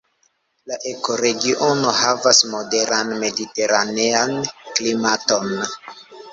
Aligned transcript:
La 0.69 0.77
ekoregiono 0.91 1.93
havas 1.99 2.41
moderan 2.55 3.13
mediteranean 3.21 4.37
klimaton. 4.57 5.57